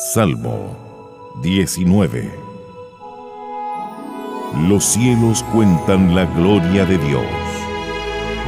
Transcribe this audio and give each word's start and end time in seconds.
Salmo 0.00 1.34
19 1.42 2.30
Los 4.68 4.84
cielos 4.84 5.42
cuentan 5.52 6.14
la 6.14 6.24
gloria 6.24 6.86
de 6.86 6.98
Dios, 6.98 7.24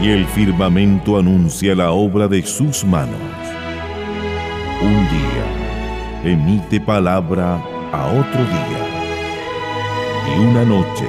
y 0.01 0.11
el 0.11 0.27
firmamento 0.27 1.19
anuncia 1.19 1.75
la 1.75 1.91
obra 1.91 2.29
de 2.29 2.47
sus 2.47 2.85
manos. 2.85 3.19
Un 4.81 5.09
día 5.11 6.33
emite 6.33 6.81
palabra 6.81 7.61
a 7.91 8.07
otro 8.07 8.45
día, 8.45 10.37
y 10.37 10.39
una 10.39 10.65
noche 10.65 11.09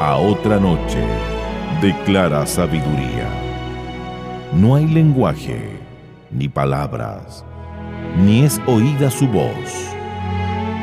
a 0.00 0.16
otra 0.16 0.58
noche 0.58 1.04
declara 1.82 2.46
sabiduría. 2.46 3.28
No 4.54 4.76
hay 4.76 4.86
lenguaje 4.86 5.78
ni 6.30 6.48
palabras 6.48 7.44
ni 8.16 8.44
es 8.44 8.60
oída 8.66 9.10
su 9.10 9.26
voz. 9.28 9.94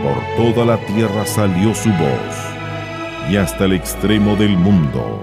Por 0.04 0.54
toda 0.54 0.66
la 0.66 0.78
tierra 0.86 1.26
salió 1.26 1.74
su 1.74 1.90
voz, 1.90 3.30
y 3.30 3.38
hasta 3.38 3.66
el 3.66 3.74
extremo 3.74 4.36
del 4.36 4.58
mundo 4.58 5.20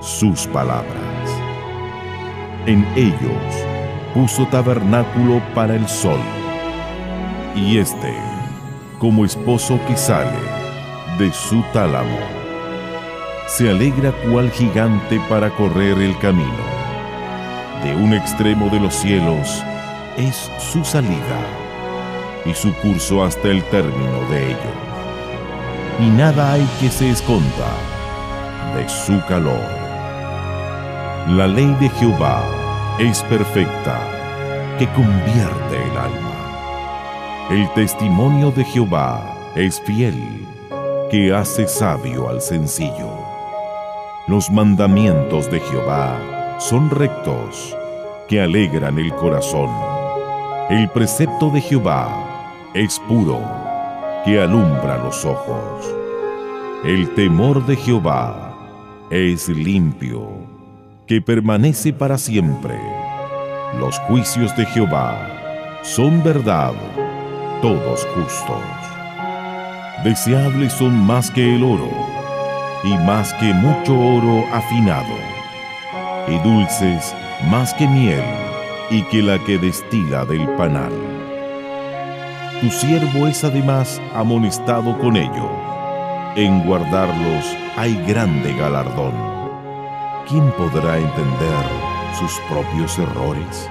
sus 0.00 0.46
palabras. 0.46 0.94
En 2.66 2.86
ellos 2.96 3.66
puso 4.14 4.46
tabernáculo 4.46 5.42
para 5.54 5.74
el 5.74 5.86
sol, 5.88 6.20
y 7.54 7.78
éste, 7.78 8.14
como 8.98 9.24
esposo 9.24 9.78
que 9.86 9.96
sale 9.96 10.38
de 11.18 11.32
su 11.32 11.62
tálamo, 11.72 12.18
se 13.46 13.70
alegra 13.70 14.12
cual 14.30 14.50
gigante 14.50 15.20
para 15.28 15.50
correr 15.50 15.98
el 15.98 16.16
camino. 16.18 16.78
De 17.82 17.94
un 17.94 18.12
extremo 18.12 18.68
de 18.70 18.80
los 18.80 18.94
cielos 18.94 19.62
es 20.18 20.50
su 20.58 20.84
salida 20.84 21.38
y 22.44 22.52
su 22.52 22.74
curso 22.74 23.22
hasta 23.22 23.48
el 23.48 23.62
término 23.64 24.28
de 24.28 24.48
ellos. 24.48 24.78
Y 26.00 26.10
nada 26.10 26.54
hay 26.54 26.68
que 26.80 26.90
se 26.90 27.10
esconda 27.10 27.70
de 28.74 28.88
su 28.88 29.24
calor. 29.26 29.64
La 31.28 31.46
ley 31.46 31.74
de 31.80 31.88
Jehová 31.90 32.42
es 32.98 33.22
perfecta, 33.24 34.00
que 34.78 34.88
convierte 34.88 35.82
el 35.90 35.96
alma. 35.96 37.46
El 37.50 37.72
testimonio 37.74 38.50
de 38.50 38.64
Jehová 38.64 39.52
es 39.54 39.80
fiel, 39.82 40.46
que 41.10 41.32
hace 41.32 41.68
sabio 41.68 42.28
al 42.28 42.40
sencillo. 42.40 43.10
Los 44.26 44.50
mandamientos 44.50 45.50
de 45.50 45.60
Jehová 45.60 46.56
son 46.58 46.90
rectos, 46.90 47.76
que 48.26 48.40
alegran 48.40 48.98
el 48.98 49.14
corazón. 49.14 49.97
El 50.70 50.86
precepto 50.90 51.48
de 51.48 51.62
Jehová 51.62 52.52
es 52.74 53.00
puro, 53.08 53.40
que 54.22 54.38
alumbra 54.38 54.98
los 54.98 55.24
ojos. 55.24 55.94
El 56.84 57.08
temor 57.14 57.64
de 57.64 57.74
Jehová 57.74 58.54
es 59.08 59.48
limpio, 59.48 60.28
que 61.06 61.22
permanece 61.22 61.94
para 61.94 62.18
siempre. 62.18 62.78
Los 63.80 63.98
juicios 64.00 64.54
de 64.58 64.66
Jehová 64.66 65.80
son 65.84 66.22
verdad, 66.22 66.74
todos 67.62 68.06
justos. 68.14 68.62
Deseables 70.04 70.74
son 70.74 70.92
más 70.92 71.30
que 71.30 71.54
el 71.54 71.64
oro, 71.64 71.88
y 72.84 72.92
más 73.06 73.32
que 73.40 73.54
mucho 73.54 73.98
oro 73.98 74.44
afinado, 74.52 75.16
y 76.28 76.36
dulces 76.46 77.14
más 77.48 77.72
que 77.72 77.88
miel 77.88 78.22
y 78.90 79.02
que 79.04 79.22
la 79.22 79.38
que 79.44 79.58
destila 79.58 80.24
del 80.24 80.48
panal. 80.56 80.92
Tu 82.60 82.70
siervo 82.70 83.26
es 83.26 83.44
además 83.44 84.00
amonestado 84.14 84.98
con 84.98 85.16
ello. 85.16 85.50
En 86.34 86.64
guardarlos 86.64 87.44
hay 87.76 87.94
grande 88.06 88.52
galardón. 88.54 89.14
¿Quién 90.28 90.50
podrá 90.52 90.98
entender 90.98 91.64
sus 92.18 92.38
propios 92.48 92.98
errores? 92.98 93.68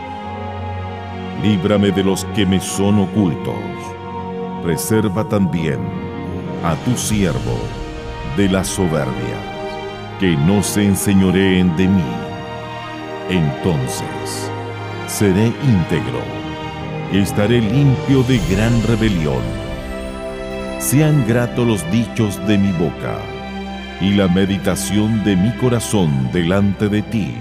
Líbrame 1.43 1.91
de 1.91 2.03
los 2.03 2.25
que 2.35 2.45
me 2.45 2.59
son 2.59 2.99
ocultos. 2.99 3.55
Preserva 4.63 5.23
también 5.23 5.79
a 6.63 6.75
tu 6.85 6.97
siervo 6.97 7.59
de 8.37 8.49
la 8.49 8.63
soberbia, 8.63 10.17
que 10.19 10.35
no 10.35 10.63
se 10.63 10.85
enseñoreen 10.85 11.75
de 11.75 11.87
mí. 11.87 12.11
Entonces, 13.29 14.51
seré 15.07 15.47
íntegro, 15.63 16.21
estaré 17.13 17.61
limpio 17.61 18.23
de 18.23 18.39
gran 18.49 18.83
rebelión. 18.83 19.41
Sean 20.79 21.25
gratos 21.27 21.65
los 21.65 21.91
dichos 21.91 22.45
de 22.45 22.57
mi 22.57 22.71
boca 22.73 23.17
y 24.01 24.13
la 24.13 24.27
meditación 24.27 25.23
de 25.23 25.35
mi 25.35 25.51
corazón 25.53 26.29
delante 26.31 26.89
de 26.89 27.01
ti. 27.01 27.35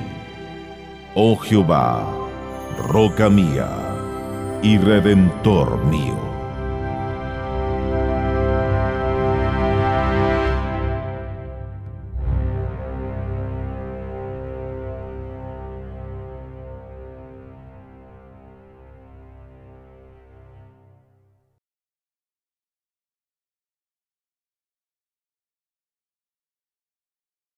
Oh 1.14 1.36
Jehová, 1.36 2.06
roca 2.88 3.28
mía 3.28 3.68
y 4.62 4.78
redentor 4.78 5.84
mío. 5.86 6.35